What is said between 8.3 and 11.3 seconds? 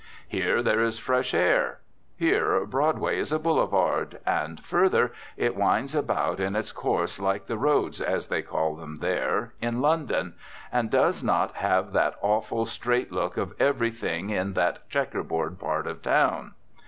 call them there, in London, and does